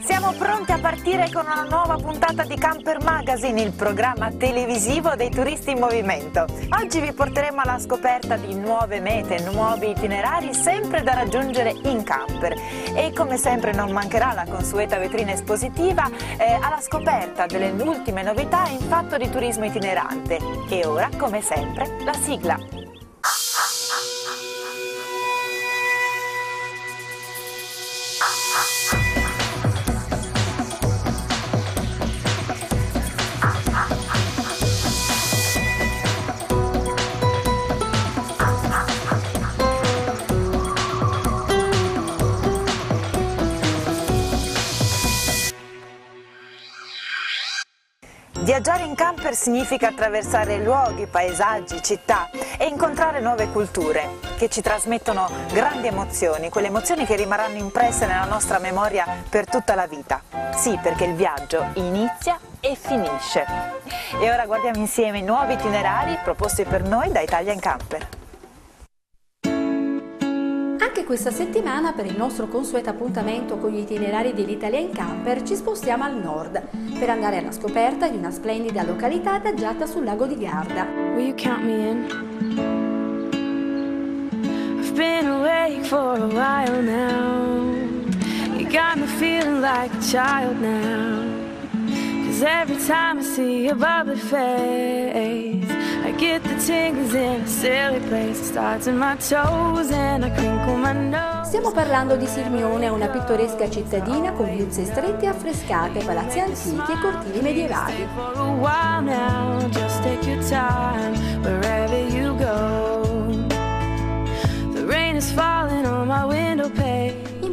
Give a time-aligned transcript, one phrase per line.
[0.00, 5.30] Siamo pronti a partire con una nuova puntata di Camper Magazine, il programma televisivo dei
[5.30, 6.46] turisti in movimento.
[6.80, 12.54] Oggi vi porteremo alla scoperta di nuove mete, nuovi itinerari sempre da raggiungere in camper.
[12.94, 18.66] E come sempre non mancherà la consueta vetrina espositiva eh, alla scoperta delle ultime novità
[18.68, 20.38] in fatto di turismo itinerante.
[20.68, 22.58] E ora, come sempre, la sigla.
[48.64, 55.28] Viaggiare in camper significa attraversare luoghi, paesaggi, città e incontrare nuove culture che ci trasmettono
[55.52, 60.22] grandi emozioni, quelle emozioni che rimarranno impresse nella nostra memoria per tutta la vita.
[60.54, 63.44] Sì, perché il viaggio inizia e finisce.
[64.18, 68.23] E ora guardiamo insieme i nuovi itinerari proposti per noi da Italia in Camper.
[70.84, 75.56] Anche questa settimana per il nostro consueto appuntamento con gli itinerari dell'Italia in Camper ci
[75.56, 76.62] spostiamo al nord
[76.98, 80.86] per andare alla scoperta di una splendida località adagiata sul lago di Garda.
[81.14, 82.04] Will you count me in?
[84.78, 87.64] I've been awake for a while now.
[88.54, 91.24] You got me feeling like a child now.
[92.26, 95.63] Cause every time I see your bubbly face,
[96.16, 98.42] get the tingles in a silly place.
[98.42, 101.48] Starts in my toes and I crinkle my nose.
[101.48, 107.00] Stiamo parlando di Sirmione, una pittoresca cittadina con viuzze strette e affrescate, palazzi antichi e
[107.00, 108.08] cortili medievali.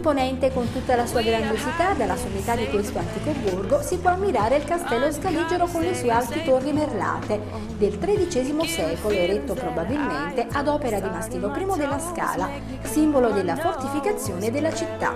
[0.02, 4.56] Imponente con tutta la sua grandiosità, dalla sommità di questo antico borgo si può ammirare
[4.56, 7.40] il castello scaligero con le sue alti torri merlate
[7.78, 12.50] del XIII secolo, eretto probabilmente ad opera di Mastino I della Scala,
[12.82, 15.14] simbolo della fortificazione della città.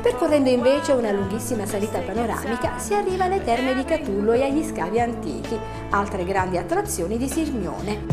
[0.00, 5.00] Percorrendo invece una lunghissima salita panoramica si arriva alle terme di Catullo e agli scavi
[5.00, 5.58] antichi,
[5.90, 8.06] altre grandi attrazioni di Sirmione.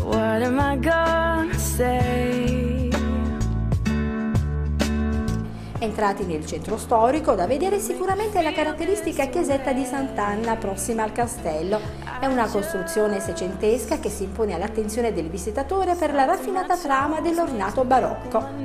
[5.79, 11.79] Entrati nel centro storico, da vedere sicuramente la caratteristica chiesetta di Sant'Anna prossima al castello.
[12.19, 17.83] È una costruzione seicentesca che si impone all'attenzione del visitatore per la raffinata trama dell'ornato
[17.83, 18.55] barocco.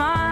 [0.00, 0.30] make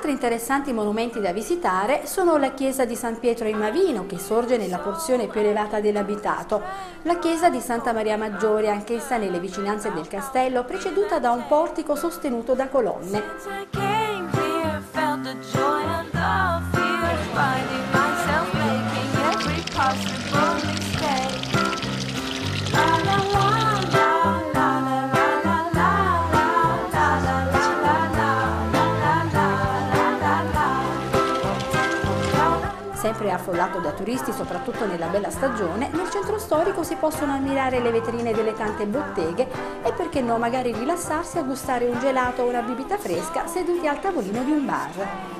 [0.00, 4.56] Altri interessanti monumenti da visitare sono la chiesa di San Pietro in Mavino, che sorge
[4.56, 6.62] nella porzione più elevata dell'abitato,
[7.02, 11.96] la chiesa di Santa Maria Maggiore, anch'essa nelle vicinanze del castello, preceduta da un portico
[11.96, 13.89] sostenuto da colonne.
[33.40, 38.32] Affollato da turisti, soprattutto nella bella stagione, nel centro storico si possono ammirare le vetrine
[38.32, 39.48] delle tante botteghe
[39.82, 44.00] e perché no magari rilassarsi a gustare un gelato o una bibita fresca seduti al
[44.00, 45.39] tavolino di un bar.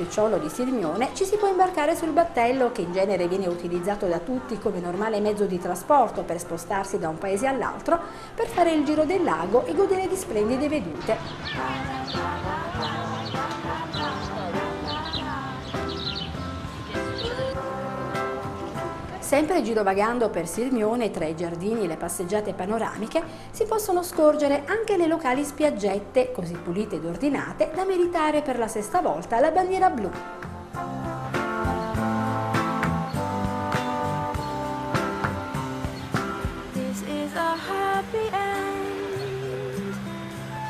[0.00, 4.06] Dal porticciolo di Sirmione ci si può imbarcare sul battello che in genere viene utilizzato
[4.06, 8.00] da tutti come normale mezzo di trasporto per spostarsi da un paese all'altro
[8.34, 11.18] per fare il giro del lago e godere di splendide vedute.
[19.30, 23.22] Sempre girovagando per Sirmione tra i giardini e le passeggiate panoramiche
[23.52, 28.66] si possono scorgere anche le locali spiaggette, così pulite ed ordinate da meritare per la
[28.66, 30.49] sesta volta la bandiera blu.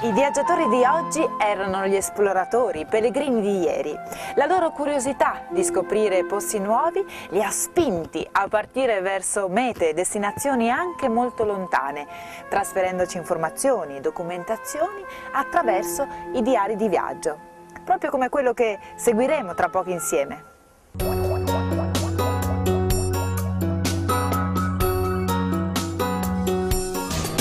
[0.02, 3.94] I viaggiatori di oggi erano gli esploratori, i pellegrini di ieri.
[4.34, 9.92] La loro curiosità di scoprire posti nuovi li ha spinti a partire verso mete e
[9.92, 12.06] destinazioni anche molto lontane,
[12.48, 17.36] trasferendoci informazioni e documentazioni attraverso i diari di viaggio,
[17.84, 20.49] proprio come quello che seguiremo tra poco insieme.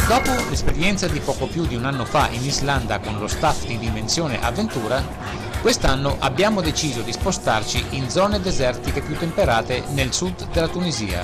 [0.10, 3.78] Dopo l'esperienza di poco più di un anno fa in Islanda con lo staff di
[3.78, 5.06] Dimensione Avventura,
[5.62, 11.24] quest'anno abbiamo deciso di spostarci in zone desertiche più temperate nel sud della Tunisia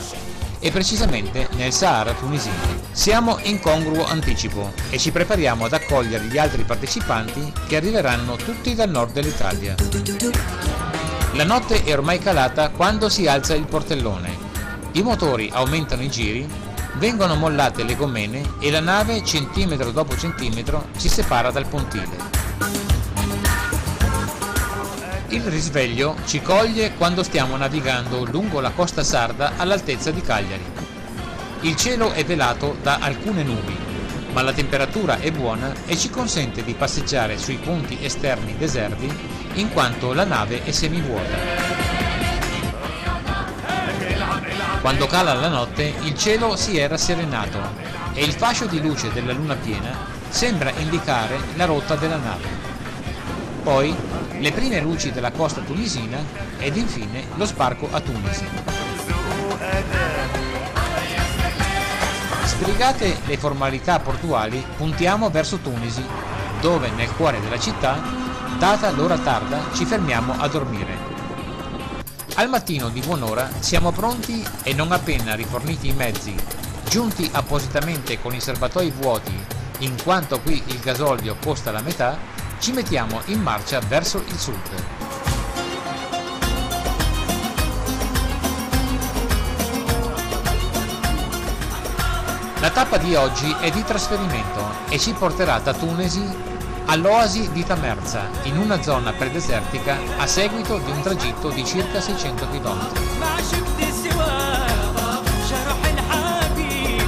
[0.59, 2.53] e precisamente nel Sahara tunisino.
[2.91, 8.75] Siamo in congruo anticipo e ci prepariamo ad accogliere gli altri partecipanti che arriveranno tutti
[8.75, 9.73] dal nord dell'Italia.
[11.31, 14.43] La notte è ormai calata quando si alza il portellone.
[14.91, 16.64] I motori aumentano i giri
[16.97, 22.33] vengono mollate le gomene e la nave centimetro dopo centimetro si separa dal pontile.
[25.30, 30.63] Il risveglio ci coglie quando stiamo navigando lungo la costa sarda all'altezza di Cagliari.
[31.62, 33.75] Il cielo è velato da alcune nubi,
[34.31, 39.09] ma la temperatura è buona e ci consente di passeggiare sui ponti esterni deserti
[39.56, 41.84] in quanto la nave è semivuota.
[44.85, 47.57] Quando cala la notte il cielo si è rasserenato
[48.13, 49.97] e il fascio di luce della luna piena
[50.29, 52.47] sembra indicare la rotta della nave.
[53.63, 53.95] Poi
[54.37, 56.19] le prime luci della costa tunisina
[56.59, 58.45] ed infine lo sbarco a Tunisi.
[62.43, 66.05] Sbrigate le formalità portuali, puntiamo verso Tunisi,
[66.61, 67.99] dove nel cuore della città,
[68.59, 71.14] data l'ora tarda, ci fermiamo a dormire.
[72.37, 76.35] Al mattino di buon'ora siamo pronti e non appena riforniti i mezzi,
[76.89, 79.33] giunti appositamente con i serbatoi vuoti,
[79.79, 82.17] in quanto qui il gasolio costa la metà,
[82.59, 84.83] ci mettiamo in marcia verso il sud.
[92.59, 96.55] La tappa di oggi è di trasferimento e ci porterà da Tunisi
[96.85, 102.47] all'oasi di Tamerza, in una zona predesertica a seguito di un tragitto di circa 600
[102.49, 102.89] km.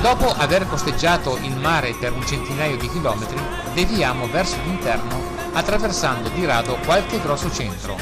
[0.01, 3.39] Dopo aver costeggiato il mare per un centinaio di chilometri,
[3.74, 7.97] deviamo verso l'interno attraversando di rado qualche grosso centro,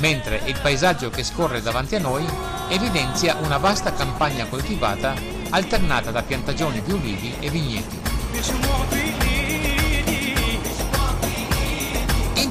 [0.00, 2.26] mentre il paesaggio che scorre davanti a noi
[2.68, 5.14] evidenzia una vasta campagna coltivata
[5.50, 7.98] alternata da piantagioni di ulivi e vigneti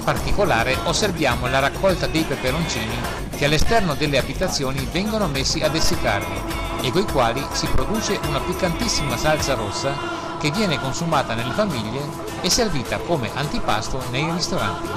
[0.07, 2.95] particolare osserviamo la raccolta dei peperoncini
[3.35, 6.41] che all'esterno delle abitazioni vengono messi ad essiccarli
[6.79, 9.93] e coi quali si produce una piccantissima salsa rossa
[10.39, 11.99] che viene consumata nelle famiglie
[12.39, 14.87] e servita come antipasto nei ristoranti.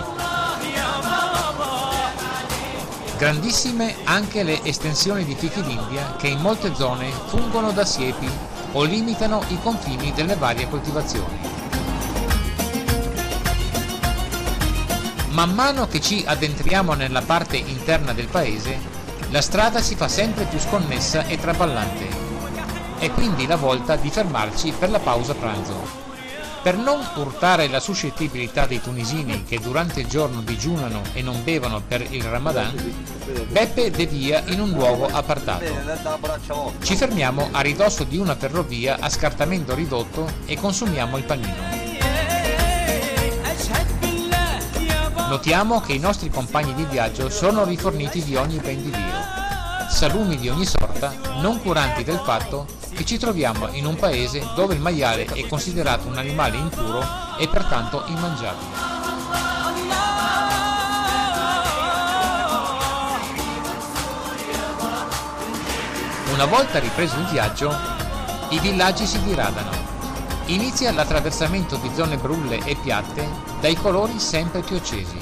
[3.18, 8.30] Grandissime anche le estensioni di fichi d'India che in molte zone fungono da siepi
[8.72, 11.49] o limitano i confini delle varie coltivazioni.
[15.40, 18.78] Man mano che ci addentriamo nella parte interna del paese,
[19.30, 22.06] la strada si fa sempre più sconnessa e traballante.
[22.98, 25.82] È quindi la volta di fermarci per la pausa pranzo.
[26.62, 31.80] Per non urtare la suscettibilità dei tunisini che durante il giorno digiunano e non bevono
[31.80, 32.74] per il Ramadan,
[33.48, 35.64] Beppe devia in un luogo appartato.
[36.82, 41.79] Ci fermiamo a ridosso di una ferrovia a scartamento ridotto e consumiamo il panino.
[45.30, 49.14] Notiamo che i nostri compagni di viaggio sono riforniti di ogni ben di Dio,
[49.88, 54.74] salumi di ogni sorta, non curanti del fatto che ci troviamo in un paese dove
[54.74, 57.00] il maiale è considerato un animale impuro
[57.38, 58.88] e pertanto immangiabile.
[66.32, 67.72] Una volta ripreso il viaggio,
[68.48, 69.79] i villaggi si diradano.
[70.50, 73.24] Inizia l'attraversamento di zone brulle e piatte
[73.60, 75.16] dai colori sempre più accesi.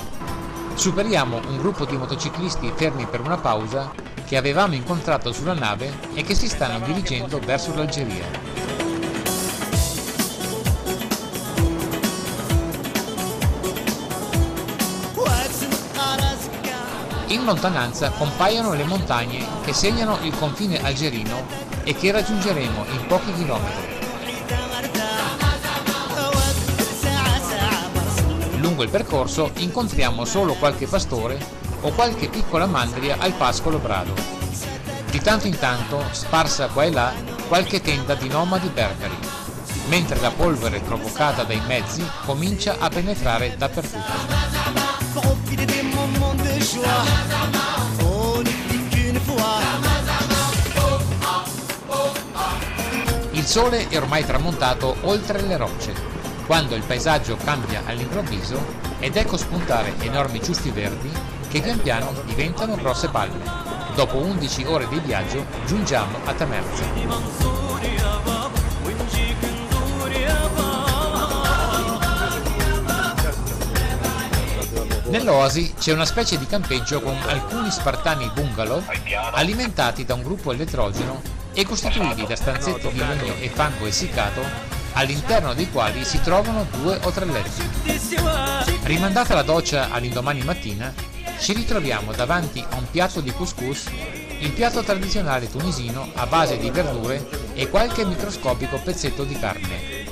[0.73, 3.93] Superiamo un gruppo di motociclisti fermi per una pausa
[4.25, 8.25] che avevamo incontrato sulla nave e che si stanno dirigendo verso l'Algeria.
[17.27, 21.45] In lontananza compaiono le montagne che segnano il confine algerino
[21.85, 23.98] e che raggiungeremo in pochi chilometri.
[28.69, 31.39] Lungo il percorso incontriamo solo qualche pastore
[31.81, 34.13] o qualche piccola mandria al pascolo brado.
[35.11, 37.15] Di tanto in tanto, sparsa qua e là,
[37.49, 39.17] qualche tenda di nomadi berberi.
[39.89, 44.13] mentre la polvere provocata dai mezzi comincia a penetrare dappertutto.
[53.31, 56.18] Il sole è ormai tramontato oltre le rocce,
[56.49, 58.59] quando il paesaggio cambia all'improvviso
[59.01, 61.13] ed ecco spuntare enormi ciuffi verdi
[61.47, 63.45] che pian piano diventano grosse palme.
[63.95, 66.85] Dopo 11 ore di viaggio giungiamo a Tamerza.
[75.09, 78.83] Nell'oasi c'è una specie di campeggio con alcuni spartani bungalow
[79.33, 81.21] alimentati da un gruppo elettrogeno
[81.53, 86.99] e costituiti da stanzetti di legno e fango essiccato all'interno dei quali si trovano due
[87.03, 87.63] o tre letti.
[88.83, 90.93] Rimandata la doccia all'indomani mattina,
[91.39, 93.87] ci ritroviamo davanti a un piatto di couscous,
[94.41, 100.07] il piatto tradizionale tunisino a base di verdure e qualche microscopico pezzetto di carne.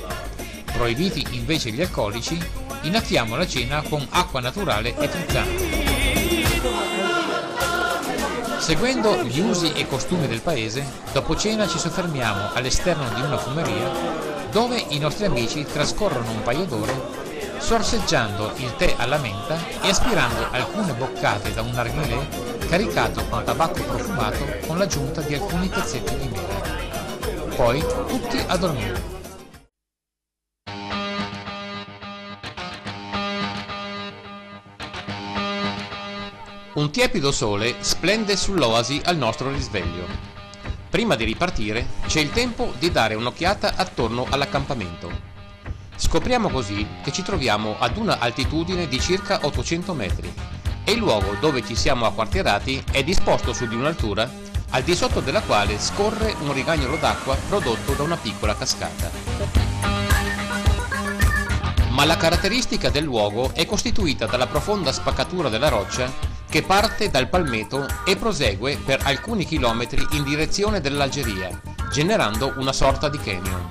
[0.71, 2.39] Proibiti invece gli alcolici,
[2.83, 5.95] innaffiamo la cena con acqua naturale e frizzante.
[8.59, 14.26] Seguendo gli usi e costumi del paese, dopo cena ci soffermiamo all'esterno di una fumeria
[14.51, 17.25] dove i nostri amici trascorrono un paio d'ore
[17.59, 22.27] sorseggiando il tè alla menta e aspirando alcune boccate da un narghilè
[22.67, 27.55] caricato con tabacco profumato con l'aggiunta di alcuni pezzetti di miele.
[27.55, 29.15] Poi tutti a dormire.
[36.75, 40.36] Un tiepido sole splende sull'oasi al nostro risveglio.
[40.97, 45.11] Prima di ripartire c'è il tempo di dare un'occhiata attorno all'accampamento.
[45.95, 50.33] Scopriamo così che ci troviamo ad una altitudine di circa 800 metri
[50.83, 54.27] e il luogo dove ci siamo acquartierati è disposto su di un'altura
[54.71, 59.11] al di sotto della quale scorre un rigagnolo d'acqua prodotto da una piccola cascata.
[61.89, 67.29] Ma la caratteristica del luogo è costituita dalla profonda spaccatura della roccia che parte dal
[67.29, 71.49] Palmeto e prosegue per alcuni chilometri in direzione dell'Algeria,
[71.91, 73.69] generando una sorta di canyon.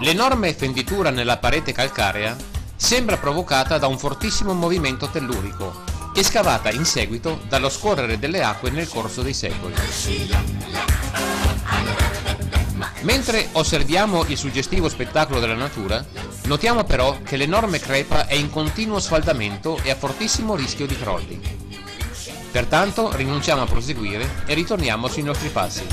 [0.00, 2.36] L'enorme fenditura nella parete calcarea
[2.76, 5.82] sembra provocata da un fortissimo movimento tellurico
[6.14, 9.74] e scavata in seguito dallo scorrere delle acque nel corso dei secoli.
[13.02, 16.04] Mentre osserviamo il suggestivo spettacolo della natura,
[16.44, 21.40] notiamo però che l'enorme crepa è in continuo sfaldamento e a fortissimo rischio di crolli.
[22.50, 25.84] Pertanto rinunciamo a proseguire e ritorniamo sui nostri passi.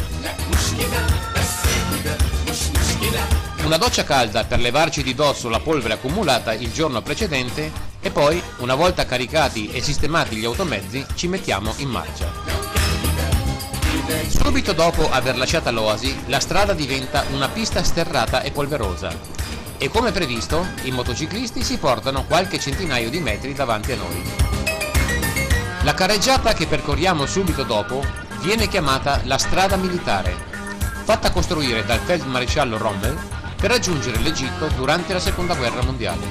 [3.63, 8.41] Una doccia calda per levarci di dosso la polvere accumulata il giorno precedente e poi,
[8.57, 12.50] una volta caricati e sistemati gli automezzi, ci mettiamo in marcia.
[14.27, 19.10] Subito dopo aver lasciato l'oasi, la strada diventa una pista sterrata e polverosa
[19.77, 24.24] e come previsto i motociclisti si portano qualche centinaio di metri davanti a noi.
[25.84, 28.03] La carreggiata che percorriamo subito dopo
[28.41, 30.36] viene chiamata la strada militare,
[31.03, 33.18] fatta costruire dal feldmaresciallo Rommel
[33.56, 36.27] per raggiungere l'Egitto durante la seconda guerra mondiale.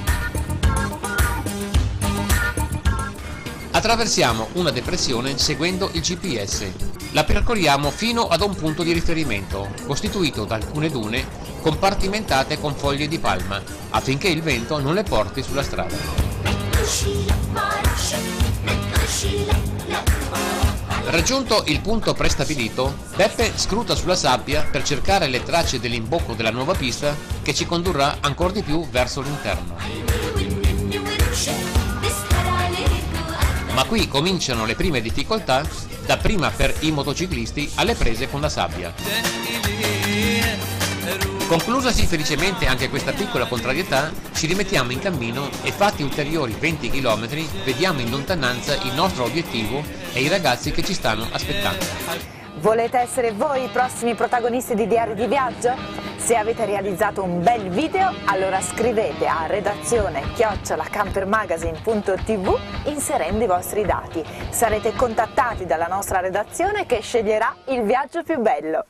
[3.71, 7.00] Attraversiamo una depressione seguendo il GPS.
[7.13, 11.27] La percorriamo fino ad un punto di riferimento, costituito da alcune dune
[11.59, 15.95] compartimentate con foglie di palma, affinché il vento non le porti sulla strada.
[21.03, 26.73] Raggiunto il punto prestabilito, Beppe scruta sulla sabbia per cercare le tracce dell'imbocco della nuova
[26.75, 29.75] pista che ci condurrà ancora di più verso l'interno.
[33.73, 35.67] Ma qui cominciano le prime difficoltà,
[36.11, 38.93] dapprima per i motociclisti alle prese con la sabbia.
[41.47, 47.27] Conclusasi felicemente anche questa piccola contrarietà, ci rimettiamo in cammino e fatti ulteriori 20 km
[47.63, 51.85] vediamo in lontananza il nostro obiettivo e i ragazzi che ci stanno aspettando.
[52.59, 56.00] Volete essere voi i prossimi protagonisti di Diario di Viaggio?
[56.21, 64.23] Se avete realizzato un bel video, allora scrivete a redazione chiocciolacampermagazine.tv inserendo i vostri dati.
[64.51, 68.85] Sarete contattati dalla nostra redazione che sceglierà il viaggio più bello.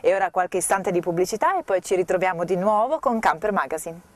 [0.00, 4.09] E ora qualche istante di pubblicità e poi ci ritroviamo di nuovo con Camper Magazine.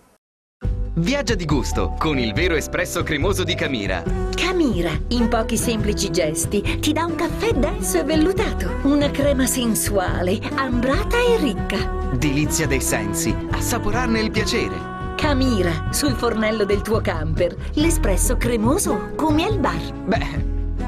[0.97, 4.05] Viaggia di gusto con il vero espresso cremoso di Camira.
[4.33, 10.39] Camira, in pochi semplici gesti, ti dà un caffè denso e vellutato, una crema sensuale,
[10.55, 12.13] ambrata e ricca.
[12.17, 15.17] Delizia dei sensi, assaporarne il piacere.
[15.17, 19.93] Camira, sul fornello del tuo camper, l'espresso cremoso come al bar.
[20.05, 20.45] Beh,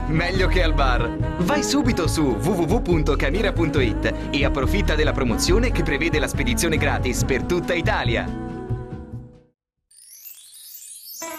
[0.07, 1.17] meglio che al bar.
[1.39, 7.75] Vai subito su www.camira.it e approfitta della promozione che prevede la spedizione gratis per tutta
[7.75, 8.46] Italia.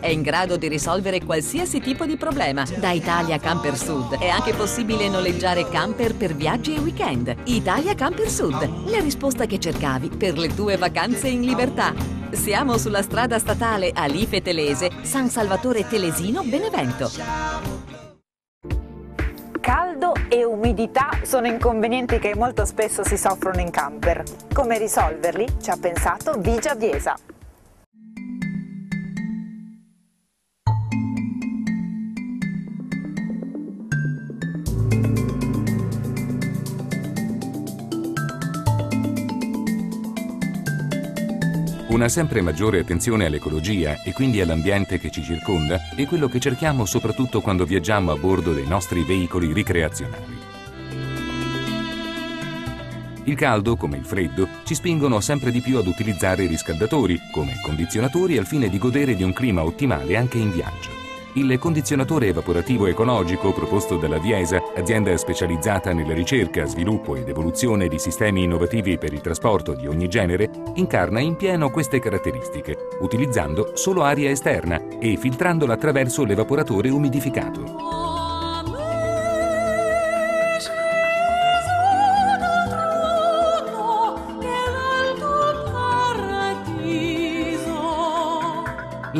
[0.00, 2.64] è in grado di risolvere qualsiasi tipo di problema.
[2.76, 7.34] Da Italia Camper Sud è anche possibile noleggiare camper per viaggi e weekend.
[7.44, 11.94] Italia Camper Sud, la risposta che cercavi per le tue vacanze in libertà.
[12.30, 17.10] Siamo sulla strada statale Alife Telese, San Salvatore Telesino, Benevento.
[19.60, 24.24] Caldo e umidità sono inconvenienti che molto spesso si soffrono in camper.
[24.52, 25.46] Come risolverli?
[25.60, 27.16] Ci ha pensato Vigia Biesa.
[42.02, 46.84] Una sempre maggiore attenzione all'ecologia e quindi all'ambiente che ci circonda è quello che cerchiamo
[46.84, 50.36] soprattutto quando viaggiamo a bordo dei nostri veicoli ricreazionali.
[53.22, 58.36] Il caldo, come il freddo, ci spingono sempre di più ad utilizzare riscaldatori, come condizionatori
[58.36, 60.91] al fine di godere di un clima ottimale anche in viaggio.
[61.34, 67.98] Il condizionatore evaporativo ecologico proposto dalla Viesa, azienda specializzata nella ricerca, sviluppo ed evoluzione di
[67.98, 74.02] sistemi innovativi per il trasporto di ogni genere, incarna in pieno queste caratteristiche, utilizzando solo
[74.02, 78.11] aria esterna e filtrandola attraverso l'evaporatore umidificato.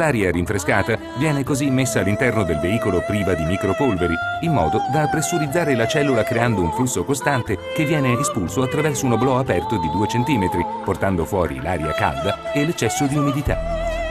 [0.03, 5.77] L'aria rinfrescata viene così messa all'interno del veicolo priva di micropolveri, in modo da pressurizzare
[5.77, 10.07] la cellula creando un flusso costante che viene espulso attraverso un oblò aperto di 2
[10.09, 13.57] cm, portando fuori l'aria calda e l'eccesso di umidità.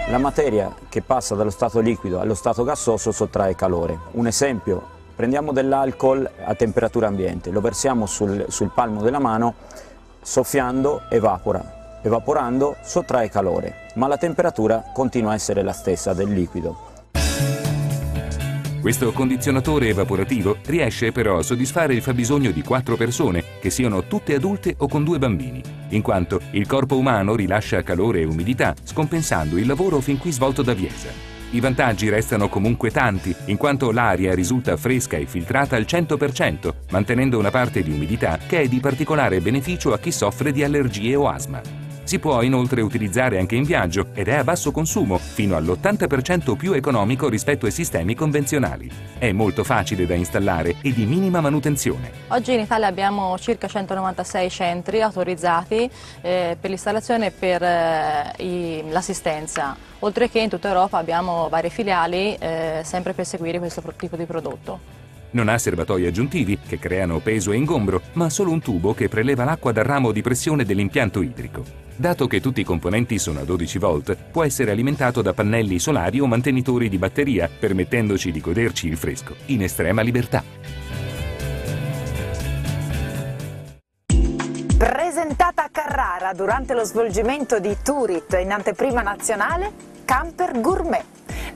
[0.10, 4.00] La materia che passa dallo stato liquido allo stato gassoso sottrae calore.
[4.12, 4.82] Un esempio,
[5.14, 9.56] prendiamo dell'alcol a temperatura ambiente, lo versiamo sul, sul palmo della mano,
[10.22, 16.90] soffiando evapora Evaporando sottrae calore, ma la temperatura continua a essere la stessa del liquido.
[18.82, 24.34] Questo condizionatore evaporativo riesce però a soddisfare il fabbisogno di quattro persone, che siano tutte
[24.34, 29.58] adulte o con due bambini, in quanto il corpo umano rilascia calore e umidità, scompensando
[29.58, 31.10] il lavoro fin qui svolto da Viesa.
[31.52, 37.38] I vantaggi restano comunque tanti, in quanto l'aria risulta fresca e filtrata al 100%, mantenendo
[37.38, 41.28] una parte di umidità che è di particolare beneficio a chi soffre di allergie o
[41.28, 41.81] asma.
[42.04, 46.74] Si può inoltre utilizzare anche in viaggio ed è a basso consumo, fino all'80% più
[46.74, 48.90] economico rispetto ai sistemi convenzionali.
[49.18, 52.12] È molto facile da installare e di minima manutenzione.
[52.30, 55.90] Oggi in Italia abbiamo circa 196 centri autorizzati
[56.22, 62.36] eh, per l'installazione e per eh, l'assistenza, oltre che in tutta Europa abbiamo varie filiali
[62.36, 65.00] eh, sempre per seguire questo tipo di prodotto.
[65.32, 69.46] Non ha serbatoi aggiuntivi che creano peso e ingombro, ma solo un tubo che preleva
[69.46, 71.91] l'acqua dal ramo di pressione dell'impianto idrico.
[72.02, 76.20] Dato che tutti i componenti sono a 12 volt, può essere alimentato da pannelli solari
[76.20, 80.44] o mantenitori di batteria, permettendoci di goderci il fresco in estrema libertà.
[84.76, 89.72] Presentata a Carrara durante lo svolgimento di Turit in anteprima nazionale,
[90.04, 91.06] Camper Gourmet,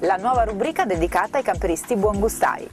[0.01, 2.69] la nuova rubrica dedicata ai camperisti buongustai.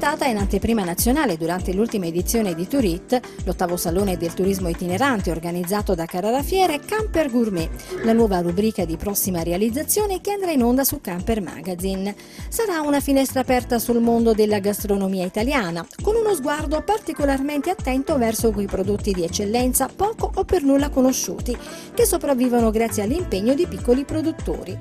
[0.00, 5.94] Presentata in anteprima nazionale durante l'ultima edizione di Turit, l'ottavo salone del turismo itinerante organizzato
[5.94, 7.68] da Carrara Fiere, Camper Gourmet,
[8.02, 12.14] la nuova rubrica di prossima realizzazione che andrà in onda su Camper Magazine.
[12.48, 18.52] Sarà una finestra aperta sul mondo della gastronomia italiana, con uno sguardo particolarmente attento verso
[18.52, 21.54] quei prodotti di eccellenza poco o per nulla conosciuti,
[21.92, 24.78] che sopravvivono grazie all'impegno di piccoli produttori.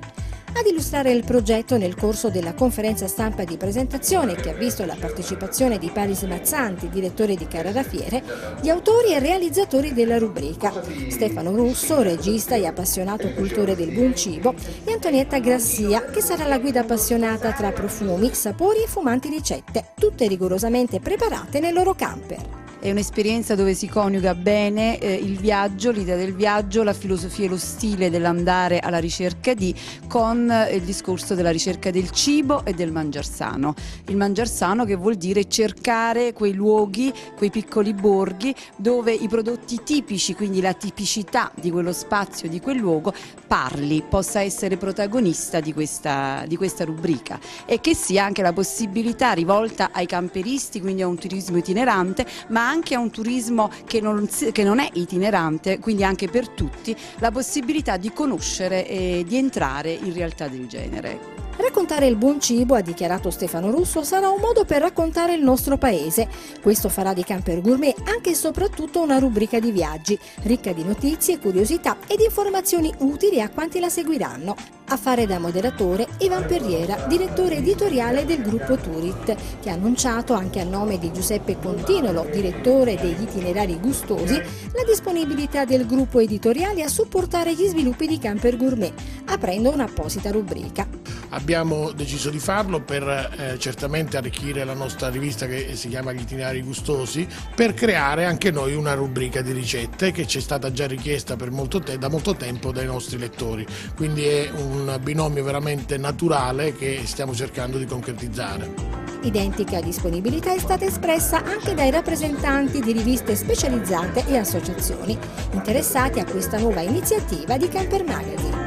[0.52, 4.96] Ad illustrare il progetto nel corso della conferenza stampa di presentazione che ha visto la
[5.00, 8.24] partecipazione di Paris Mazzanti, direttore di Carrara Fiere,
[8.62, 10.74] gli autori e realizzatori della rubrica,
[11.10, 16.60] Stefano Russo, regista e appassionato cultore del buon cibo, e Antonietta Grassia, che sarà la
[16.60, 22.69] guida appassionata tra profumi, sapori e fumanti ricette, tutte rigorosamente preparate nel loro camper.
[22.82, 27.50] È un'esperienza dove si coniuga bene eh, il viaggio, l'idea del viaggio, la filosofia e
[27.50, 29.76] lo stile dell'andare alla ricerca di,
[30.08, 33.74] con eh, il discorso della ricerca del cibo e del mangiar sano.
[34.08, 39.84] Il mangiar sano che vuol dire cercare quei luoghi, quei piccoli borghi dove i prodotti
[39.84, 43.14] tipici, quindi la tipicità di quello spazio, di quel luogo,
[43.46, 49.34] parli, possa essere protagonista di questa, di questa rubrica e che sia anche la possibilità
[49.34, 54.28] rivolta ai camperisti, quindi a un turismo itinerante, ma anche a un turismo che non,
[54.52, 59.92] che non, è itinerante, quindi anche per tutti, la possibilità di conoscere e di entrare
[59.92, 61.48] in realtà del genere.
[61.58, 65.78] Raccontare il buon cibo, ha dichiarato Stefano Russo, sarà un modo per raccontare il nostro
[65.78, 66.30] paese.
[66.62, 71.38] Questo farà di Camper Gourmet anche e soprattutto una rubrica di viaggi, ricca di notizie,
[71.38, 74.79] curiosità ed informazioni utili a quanti la seguiranno.
[74.92, 80.60] A fare da moderatore Ivan Perriera, direttore editoriale del gruppo Turit, che ha annunciato anche
[80.60, 86.88] a nome di Giuseppe Continolo, direttore degli itinerari gustosi, la disponibilità del gruppo editoriale a
[86.88, 88.92] supportare gli sviluppi di Camper Gourmet,
[89.26, 90.88] aprendo un'apposita rubrica.
[91.32, 96.22] Abbiamo deciso di farlo per eh, certamente arricchire la nostra rivista che si chiama Gli
[96.22, 100.88] itinerari gustosi, per creare anche noi una rubrica di ricette che ci è stata già
[100.88, 103.64] richiesta molto da molto tempo dai nostri lettori.
[103.96, 109.00] Quindi è un binomio veramente naturale che stiamo cercando di concretizzare.
[109.22, 115.18] Identica disponibilità è stata espressa anche dai rappresentanti di riviste specializzate e associazioni
[115.52, 118.59] interessati a questa nuova iniziativa di Camper Magazine.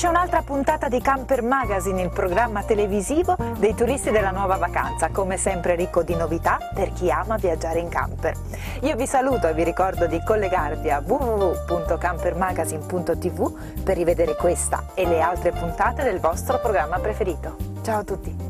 [0.00, 5.36] Finisce un'altra puntata di Camper Magazine, il programma televisivo dei turisti della nuova vacanza, come
[5.36, 8.32] sempre ricco di novità per chi ama viaggiare in camper.
[8.80, 15.20] Io vi saluto e vi ricordo di collegarvi a www.campermagazine.tv per rivedere questa e le
[15.20, 17.56] altre puntate del vostro programma preferito.
[17.82, 18.49] Ciao a tutti!